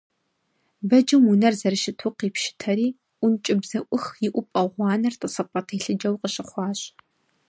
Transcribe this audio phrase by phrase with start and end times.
[0.89, 2.87] Бэджым унэр зэрыщыту къипщытэри,
[3.23, 6.79] ӀункӀыбзэӀух иӀупӀэ гъуанэр тӀысыпӀэ телъыджэу къыщыхъуащ.